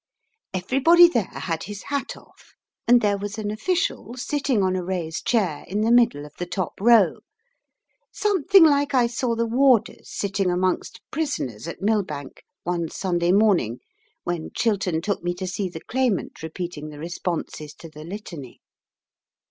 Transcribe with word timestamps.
Everybody 0.55 1.07
there 1.07 1.25
had 1.31 1.65
his 1.65 1.83
hat 1.83 2.17
off, 2.17 2.55
and 2.87 3.01
there 3.01 3.19
was 3.19 3.37
an 3.37 3.51
official 3.51 4.15
sitting 4.15 4.63
on 4.63 4.75
a 4.75 4.83
raised 4.83 5.27
chair 5.27 5.63
in 5.67 5.81
the 5.81 5.91
middle 5.91 6.25
of 6.25 6.33
the 6.39 6.47
top 6.47 6.73
row, 6.79 7.17
something 8.11 8.63
like 8.65 8.95
I 8.95 9.05
saw 9.05 9.35
the 9.35 9.45
warders 9.45 10.09
sitting 10.09 10.49
amongst 10.49 11.01
prisoners 11.11 11.67
at 11.67 11.83
Millbank 11.83 12.41
one 12.63 12.89
Sunday 12.89 13.31
morning 13.31 13.77
when 14.23 14.49
Chiltern 14.55 15.03
took 15.03 15.21
me 15.23 15.35
to 15.35 15.45
see 15.45 15.69
the 15.69 15.81
Claimant 15.81 16.41
repeating 16.41 16.89
the 16.89 16.97
responses 16.97 17.75
to 17.75 17.87
the 17.87 18.03
Litany. 18.03 18.59